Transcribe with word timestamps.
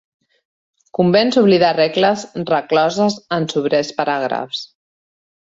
Convens 0.99 1.37
oblidar 1.41 1.69
regles 1.77 2.25
recloses 2.53 3.19
en 3.39 3.47
sobrers 3.55 3.93
paràgrafs. 4.01 4.65